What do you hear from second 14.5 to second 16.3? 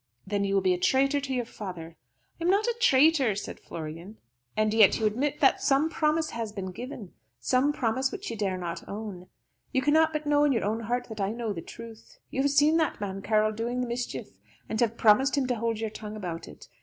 and have promised him to hold your tongue